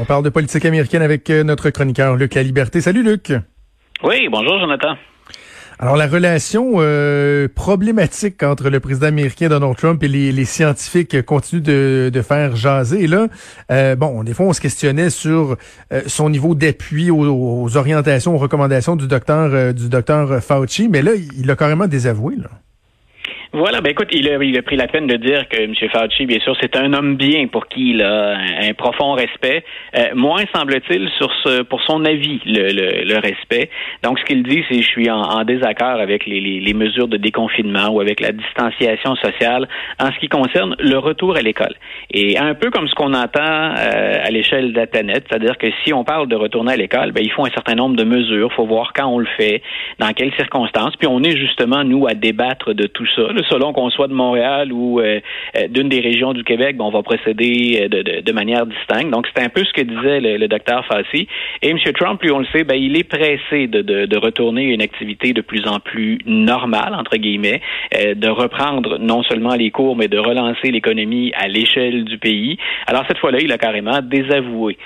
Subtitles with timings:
[0.00, 2.80] On parle de politique américaine avec euh, notre chroniqueur Luc La Liberté.
[2.80, 3.34] Salut Luc.
[4.02, 4.96] Oui, bonjour Jonathan.
[5.78, 11.60] Alors la relation euh, problématique entre le président américain Donald Trump et les, scientifiques continue
[11.60, 13.04] de, de, faire jaser.
[13.04, 13.28] Et là,
[13.70, 15.56] euh, bon, des fois on se questionnait sur
[15.92, 21.12] euh, son niveau d'appui aux, orientations, aux recommandations du docteur du docteur Fauci, mais là,
[21.14, 22.36] il a carrément désavoué.
[22.36, 22.48] Là.
[23.52, 25.74] Voilà, ben écoute, il a, il a pris la peine de dire que M.
[25.74, 29.64] Fauci, bien sûr, c'est un homme bien pour qui il a un, profond respect.
[29.96, 33.68] Euh, moins semble-t-il sur ce, pour son avis, le, le, le respect.
[34.04, 37.08] Donc, ce qu'il dit, c'est je suis en, en désaccord avec les, les, les, mesures
[37.08, 39.66] de déconfinement ou avec la distanciation sociale
[39.98, 41.74] en ce qui concerne le retour à l'école.
[42.12, 43.40] Et un peu comme ce qu'on entend
[43.76, 47.32] euh, à l'échelle d'Atanet, c'est-à-dire que si on parle de retourner à l'école, ben il
[47.32, 49.60] faut un certain nombre de mesures, faut voir quand on le fait,
[49.98, 53.90] dans quelles circonstances, puis on est justement nous à débattre de tout ça selon qu'on
[53.90, 55.20] soit de Montréal ou euh,
[55.56, 59.10] euh, d'une des régions du Québec, ben, on va procéder euh, de, manière distincte.
[59.10, 61.28] Donc, c'est un peu ce que disait le, docteur Fassi.
[61.62, 61.78] Et M.
[61.98, 65.32] Trump, lui, on le sait, ben, il est pressé de, de, retourner à une activité
[65.32, 67.60] de plus en plus normale, entre guillemets,
[67.92, 72.58] de reprendre non seulement les cours, mais de relancer l'économie à l'échelle du pays.
[72.86, 74.76] Alors, cette fois-là, il a carrément désavoué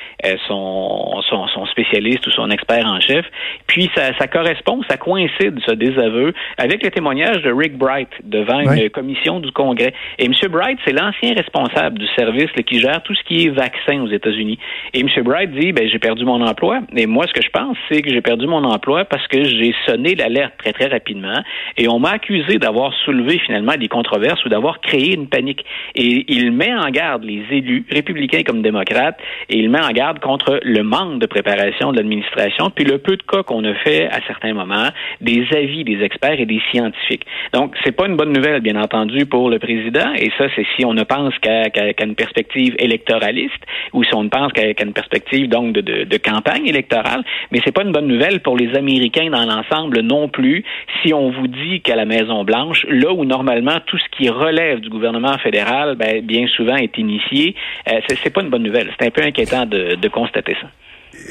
[0.47, 3.27] son, son, son, spécialiste ou son expert en chef.
[3.67, 8.44] Puis, ça, ça correspond, ça coïncide, ce désaveu, avec le témoignage de Rick Bright de
[8.51, 9.93] une commission du Congrès.
[10.19, 10.33] Et M.
[10.51, 14.59] Bright, c'est l'ancien responsable du service qui gère tout ce qui est vaccin aux États-Unis.
[14.93, 15.09] Et M.
[15.23, 16.81] Bright dit, ben, j'ai perdu mon emploi.
[16.97, 19.75] Et moi, ce que je pense, c'est que j'ai perdu mon emploi parce que j'ai
[19.87, 21.43] sonné l'alerte très, très rapidement
[21.77, 25.65] et on m'a accusé d'avoir soulevé finalement des controverses ou d'avoir créé une panique.
[25.95, 29.19] Et il met en garde les élus, républicains comme démocrates,
[29.49, 33.17] et il met en garde contre le manque de préparation de l'administration, puis le peu
[33.17, 34.89] de cas qu'on a fait à certains moments,
[35.21, 37.27] des avis des experts et des scientifiques.
[37.53, 40.13] Donc, c'est pas une bonne nouvelle, bien entendu, pour le président.
[40.17, 41.65] Et ça, c'est si on ne pense qu'à
[42.05, 43.63] une perspective électoraliste
[43.93, 47.25] ou si on ne pense qu'à une perspective donc de, de, campagne électorale.
[47.51, 50.65] Mais c'est pas une bonne nouvelle pour les Américains dans l'ensemble non plus.
[51.03, 54.81] Si on vous dit qu'à la Maison Blanche, là où normalement tout ce qui relève
[54.81, 57.55] du gouvernement fédéral, ben, bien souvent est initié,
[57.91, 58.91] euh, c'est pas une bonne nouvelle.
[58.99, 60.69] C'est un peu inquiétant de constater ça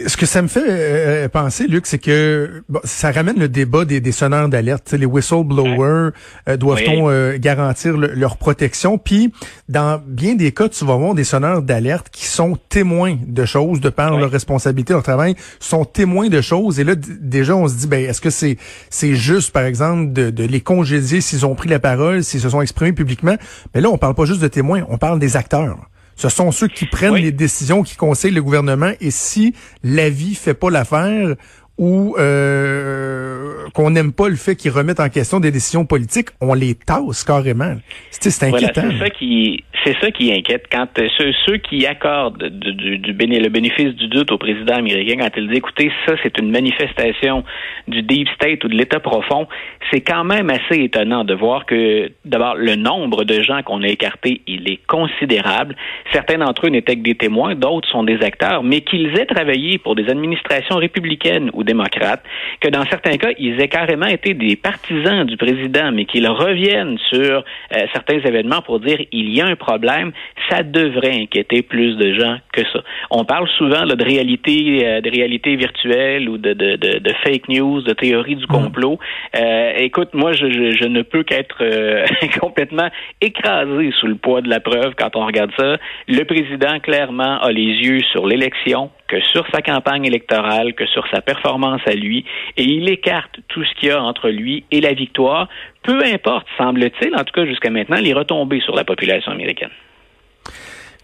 [0.07, 3.99] ce que ça me fait euh, penser, Luc, c'est que ça ramène le débat des,
[3.99, 4.91] des sonneurs d'alerte.
[4.93, 6.11] Les whistleblowers,
[6.49, 8.97] euh, doivent-on euh, garantir leur protection?
[8.97, 9.33] Puis,
[9.69, 13.81] dans bien des cas, tu vas voir des sonneurs d'alerte qui sont témoins de choses,
[13.81, 16.79] de par leur responsabilité, leur travail, sont témoins de choses.
[16.79, 18.57] Et là, déjà, on se dit, ben, est-ce que c'est
[18.89, 22.49] c'est juste, par exemple, de, de les congédier s'ils ont pris la parole, s'ils se
[22.49, 23.35] sont exprimés publiquement?
[23.73, 25.77] Mais là, on parle pas juste de témoins, on parle des acteurs.
[26.15, 28.91] Ce sont ceux qui prennent les décisions, qui conseillent le gouvernement.
[29.01, 29.53] Et si
[29.83, 31.35] l'avis fait pas l'affaire
[31.77, 36.53] ou euh, qu'on n'aime pas le fait qu'ils remettent en question des décisions politiques, on
[36.53, 37.75] les tasse carrément.
[38.11, 38.83] C'est inquiétant.
[38.91, 43.49] c'est ça qui c'est ça qui inquiète quand euh, ceux, qui accordent du, du, le
[43.49, 47.43] bénéfice du doute au président américain quand il dit écoutez ça c'est une manifestation
[47.87, 49.47] du deep state ou de l'état profond,
[49.91, 53.87] c'est quand même assez étonnant de voir que d'abord le nombre de gens qu'on a
[53.87, 55.75] écartés il est considérable.
[56.13, 59.79] Certains d'entre eux n'étaient que des témoins, d'autres sont des acteurs, mais qu'ils aient travaillé
[59.79, 62.23] pour des administrations républicaines ou démocrates,
[62.59, 66.97] que dans certains cas ils aient carrément été des partisans du président, mais qu'ils reviennent
[67.09, 70.11] sur euh, certains événements pour dire il y a un problème
[70.49, 72.81] ça devrait inquiéter plus de gens que ça.
[73.09, 77.81] On parle souvent de réalité, euh, de réalité virtuelle ou de, de, de, fake news,
[77.81, 78.47] de théorie du mm.
[78.47, 78.99] complot.
[79.35, 82.05] Euh, écoute, moi, je, je, ne peux qu'être euh,
[82.39, 82.89] complètement
[83.21, 85.77] écrasé sous le poids de la preuve quand on regarde ça.
[86.07, 91.07] Le président, clairement, a les yeux sur l'élection, que sur sa campagne électorale, que sur
[91.09, 92.25] sa performance à lui,
[92.57, 95.49] et il écarte tout ce qu'il y a entre lui et la victoire,
[95.83, 99.69] peu importe, semble-t-il, en tout cas jusqu'à maintenant, les retombées sur la population américaine.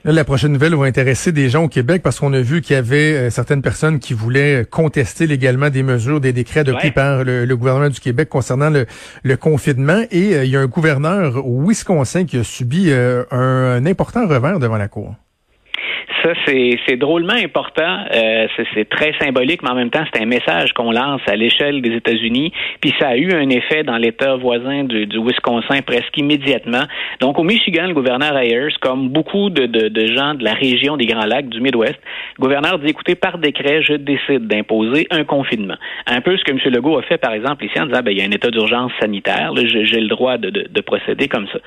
[0.06, 2.80] la prochaine nouvelle va intéresser des gens au Québec parce qu'on a vu qu'il y
[2.80, 7.46] avait euh, certaines personnes qui voulaient contester légalement des mesures, des décrets adoptés par le,
[7.56, 10.02] gouvernement du Québec concernant le, confinement.
[10.12, 14.26] Et euh, il y a un gouverneur au Wisconsin qui a subi euh, un important
[14.26, 15.16] revers devant la Cour.
[16.24, 18.00] Ça, c'est drôlement important.
[18.14, 21.82] Euh, c'est très symbolique, mais en même temps, c'est un message qu'on lance à l'échelle
[21.82, 22.52] des États-Unis.
[22.82, 26.84] Puis ça a eu un effet dans l'État voisin du, du, Wisconsin presque immédiatement.
[27.22, 30.98] Donc, au Michigan, le gouverneur Ayers, comme beaucoup de, de, de gens de la région
[30.98, 32.00] des Grands Lacs, du Midwest,
[32.40, 35.76] gouverneur dit, écoutez, par décret, je décide d'imposer un confinement.
[36.08, 36.60] Un peu ce que M.
[36.66, 38.92] Legault a fait, par exemple, ici, en disant, ben, il y a un état d'urgence
[39.00, 41.60] sanitaire, j'ai le droit de, de, procéder comme ça.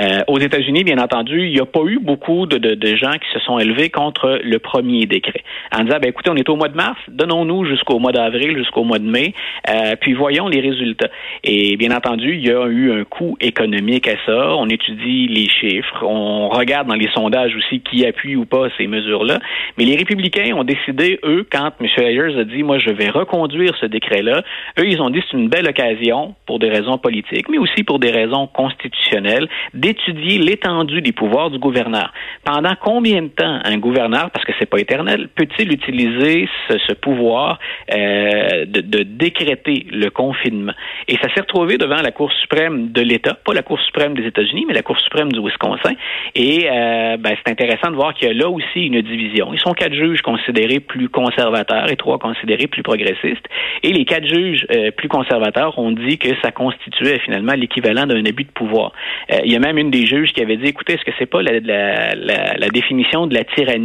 [0.00, 3.28] Euh, aux États-Unis, bien entendu, il n'y a pas eu beaucoup de, de, gens qui
[3.32, 5.42] se sont élevés contre le premier décret.
[5.74, 8.84] En disant, ben, écoutez, on est au mois de mars, donnons-nous jusqu'au mois d'avril, jusqu'au
[8.84, 9.34] mois de mai,
[9.68, 11.08] euh, puis voyons les résultats.
[11.42, 14.54] Et bien entendu, il y a eu un coût économique à ça.
[14.54, 18.86] On étudie les chiffres, on regarde dans les sondages aussi qui appuie ou pas ces
[18.86, 19.40] mesures-là.
[19.76, 21.88] Mais les républicains ont décidé, eux, quand M.
[21.96, 24.42] Ayers a dit, moi, je vais reconduire ce décret-là,
[24.78, 27.98] eux, ils ont dit, c'est une belle occasion, pour des raisons politiques, mais aussi pour
[27.98, 32.12] des raisons constitutionnelles, d'étudier l'étendue des pouvoirs du gouverneur.
[32.44, 37.58] Pendant combien de temps un gouverneur, parce que c'est pas éternel, peut-il utiliser ce, pouvoir
[37.94, 40.72] euh, de, de, décréter le confinement?
[41.06, 44.26] Et ça s'est retrouvé devant la Cour suprême de l'État, pas la Cour suprême des
[44.26, 45.94] États-Unis, mais la Cour suprême du Wisconsin.
[46.34, 49.52] Et euh, ben, c'est intéressant de voir qu'il y a là aussi une division.
[49.52, 53.46] Ils sont quatre juges considérés plus conservateurs et trois considérés plus progressistes.
[53.82, 58.24] Et les quatre juges euh, plus conservateurs ont dit que ça constituait finalement l'équivalent d'un
[58.24, 58.92] abus de pouvoir.
[59.32, 61.26] Euh, il y a même une des juges qui avait dit, écoutez, est-ce que c'est
[61.26, 63.77] pas la, la, la, la, définition de la tyrannie,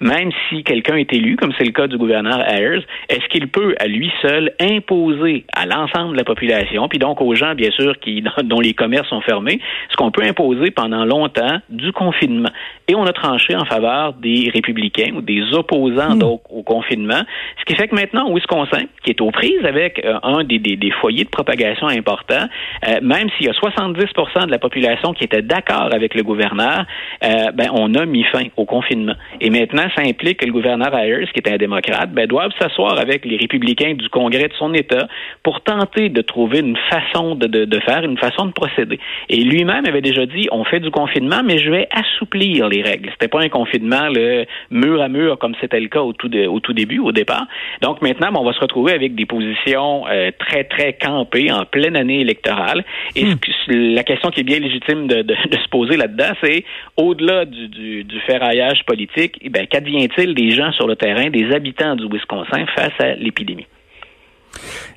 [0.00, 3.74] même si quelqu'un est élu, comme c'est le cas du gouverneur Ayers, est-ce qu'il peut
[3.78, 7.98] à lui seul imposer à l'ensemble de la population, puis donc aux gens, bien sûr,
[8.00, 9.60] qui dont les commerces sont fermés,
[9.90, 12.50] ce qu'on peut imposer pendant longtemps du confinement?
[12.88, 16.18] Et on a tranché en faveur des républicains ou des opposants hmm.
[16.18, 17.22] donc au confinement,
[17.58, 20.76] ce qui fait que maintenant, Wisconsin, qui est aux prises avec euh, un des, des,
[20.76, 22.46] des, foyers de propagation importants,
[22.88, 26.84] euh, même s'il y a 70% de la population qui était d'accord avec le gouverneur,
[27.24, 29.14] euh, ben, on a mis fin au confinement.
[29.40, 32.98] Et maintenant, ça implique que le gouverneur Ayers, qui est un démocrate, ben, doivent s'asseoir
[32.98, 35.08] avec les républicains du Congrès de son État
[35.42, 38.98] pour tenter de trouver une façon de, de, de faire, une façon de procéder.
[39.28, 43.10] Et lui-même avait déjà dit, on fait du confinement, mais je vais assouplir les règles.
[43.12, 46.46] C'était pas un confinement le mur à mur comme c'était le cas au tout, de,
[46.46, 47.46] au tout début, au départ.
[47.82, 51.64] Donc maintenant, ben, on va se retrouver avec des positions euh, très, très campées en
[51.64, 52.84] pleine année électorale.
[53.14, 53.36] Et hmm.
[53.68, 56.64] la question qui est bien légitime de, de, de se poser là-dedans, c'est
[56.96, 61.52] au-delà du, du, du, ferraillage politique, eh ben, qu'advient-il des gens sur le terrain, des
[61.52, 63.66] habitants du Wisconsin face à l'épidémie?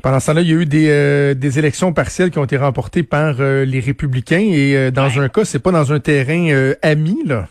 [0.02, 2.58] Pendant ce temps-là, il y a eu des, euh, des élections partielles qui ont été
[2.58, 6.74] remportées par euh, les républicains et euh, dans un cas, c'est pas dans un terrain
[6.81, 7.48] ami, là.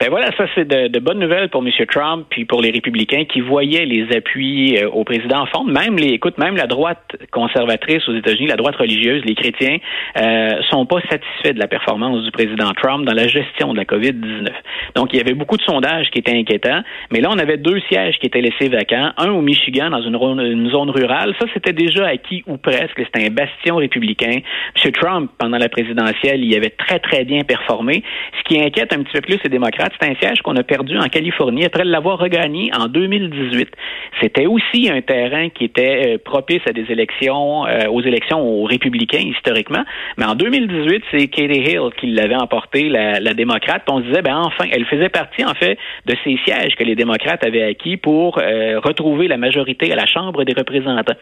[0.00, 1.70] Ben voilà, ça c'est de, de, bonnes nouvelles pour M.
[1.86, 5.64] Trump puis pour les républicains qui voyaient les appuis euh, au président en fond.
[5.64, 9.76] Même les, écoute, même la droite conservatrice aux États-Unis, la droite religieuse, les chrétiens,
[10.18, 13.84] euh, sont pas satisfaits de la performance du président Trump dans la gestion de la
[13.84, 14.48] COVID-19.
[14.94, 16.80] Donc il y avait beaucoup de sondages qui étaient inquiétants,
[17.12, 20.16] mais là on avait deux sièges qui étaient laissés vacants, un au Michigan dans une,
[20.40, 21.34] une zone rurale.
[21.38, 22.96] Ça c'était déjà acquis ou presque.
[22.96, 24.40] C'était un bastion républicain.
[24.82, 24.92] M.
[24.92, 28.02] Trump pendant la présidentielle, il avait très très bien performé.
[28.38, 30.98] Ce qui inquiète un petit peu plus les démocrates c'est un siège qu'on a perdu
[30.98, 33.68] en Californie après l'avoir regagné en 2018.
[34.20, 38.64] C'était aussi un terrain qui était euh, propice à des élections, euh, aux élections aux
[38.64, 39.84] républicains historiquement.
[40.18, 43.82] Mais en 2018, c'est Katie Hill qui l'avait emporté, la, la démocrate.
[43.88, 46.94] On se disait, ben enfin, elle faisait partie en fait de ces sièges que les
[46.94, 51.14] démocrates avaient acquis pour euh, retrouver la majorité à la Chambre des représentants.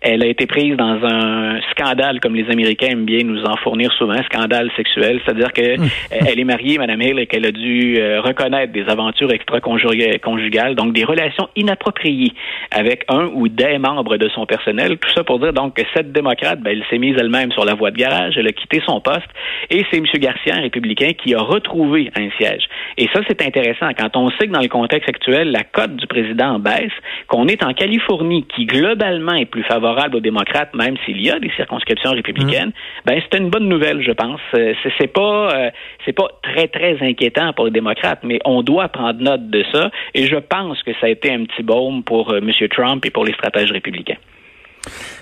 [0.00, 3.92] Elle a été prise dans un scandale, comme les Américains aiment bien nous en fournir
[3.92, 5.88] souvent, scandale sexuel, c'est-à-dire que hum.
[6.10, 11.04] elle est mariée, Mme Hill, et qu'elle a dû reconnaître des aventures extra-conjugales, donc des
[11.04, 12.32] relations inappropriées
[12.70, 14.98] avec un ou des membres de son personnel.
[14.98, 17.74] Tout ça pour dire donc que cette démocrate, ben, elle s'est mise elle-même sur la
[17.74, 19.28] voie de garage, elle a quitté son poste
[19.70, 20.06] et c'est M.
[20.14, 22.64] Garcia, un républicain, qui a retrouvé un siège.
[22.98, 23.88] Et ça, c'est intéressant.
[23.98, 26.92] Quand on sait que dans le contexte actuel, la cote du président baisse,
[27.28, 31.38] qu'on est en Californie, qui globalement est plus favorable aux démocrates, même s'il y a
[31.38, 33.06] des circonscriptions républicaines, mmh.
[33.06, 34.40] ben c'est une bonne nouvelle, je pense.
[34.52, 35.70] C'est pas, euh,
[36.04, 39.90] c'est pas très très inquiétant pour les démocrates mais on doit prendre note de ça.
[40.14, 42.50] Et je pense que ça a été un petit baume pour euh, M.
[42.70, 44.18] Trump et pour les stratèges républicains.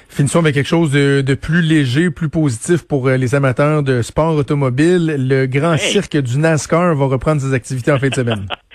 [0.09, 4.35] Finissons avec quelque chose de, plus léger, plus positif pour euh, les amateurs de sport
[4.35, 5.15] automobile.
[5.19, 8.47] Le grand cirque du NASCAR va reprendre ses activités en fin de semaine.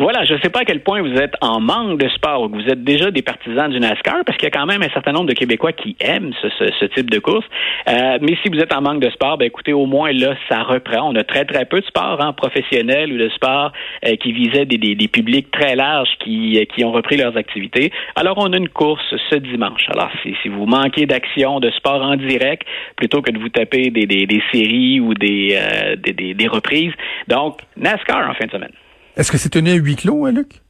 [0.00, 2.66] Voilà, je ne sais pas à quel point vous êtes en manque de sport, vous
[2.70, 5.26] êtes déjà des partisans du NASCAR, parce qu'il y a quand même un certain nombre
[5.26, 7.44] de Québécois qui aiment ce, type de course.
[7.86, 10.62] Euh, mais si vous êtes en manque de sport, ben écoutez, au moins là, ça
[10.62, 11.10] reprend.
[11.10, 13.72] On a très très peu de sport hein, professionnel ou de sport
[14.06, 17.92] euh, qui visait des, des, publics très larges qui, euh, qui ont repris leurs activités.
[18.16, 19.86] Alors on a une course ce dimanche.
[19.90, 22.66] Alors si, vous manquez d'action, de sport en direct,
[22.96, 25.60] plutôt que de vous taper des, des, séries ou des,
[25.98, 26.94] des, des reprises,
[27.28, 28.72] donc NASCAR en fin de semaine.
[29.16, 30.62] Est-ce que c'est tenu à huis clos, hein, Luc?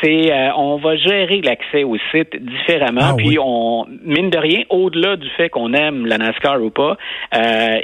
[0.00, 3.00] C'est euh, on va gérer l'accès au site différemment.
[3.02, 6.96] Ah puis on mine de rien, au-delà du fait qu'on aime la NASCAR ou pas,
[7.34, 7.78] euh,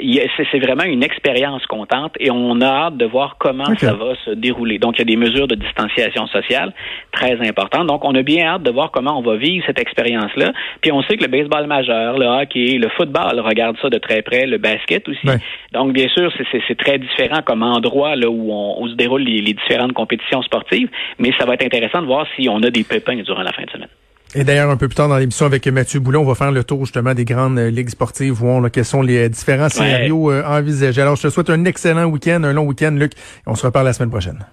[0.51, 4.31] c'est vraiment une expérience contente et on a hâte de voir comment ça va se
[4.31, 4.79] dérouler.
[4.79, 6.73] Donc il y a des mesures de distanciation sociale
[7.11, 7.87] très importantes.
[7.87, 10.51] Donc on a bien hâte de voir comment on va vivre cette expérience-là.
[10.81, 14.21] Puis on sait que le baseball majeur, le hockey, le football regarde ça de très
[14.21, 15.27] près, le basket aussi.
[15.73, 19.41] Donc bien sûr c'est très différent comme endroit là où on où se déroulent les,
[19.41, 22.83] les différentes compétitions sportives, mais ça va être intéressant de voir si on a des
[22.83, 23.89] pépins durant la fin de semaine.
[24.35, 26.63] Et d'ailleurs, un peu plus tard dans l'émission avec Mathieu Boulon, on va faire le
[26.63, 30.43] tour justement des grandes euh, ligues sportives, voir quels sont les euh, différents scénarios euh,
[30.45, 31.01] envisagés.
[31.01, 33.13] Alors, je te souhaite un excellent week-end, un long week-end, Luc.
[33.47, 34.45] On se reparle la semaine prochaine.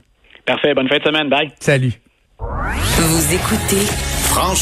[0.47, 0.73] Parfait.
[0.73, 1.28] Bonne fin de semaine.
[1.28, 1.50] Bye.
[1.61, 1.93] Salut.
[2.38, 3.85] Vous écoutez
[4.31, 4.57] Franchement.